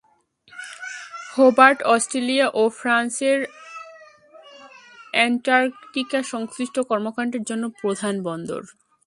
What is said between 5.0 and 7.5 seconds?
অ্যান্টার্কটিকা-সংশ্লিষ্ট কর্মকাণ্ডের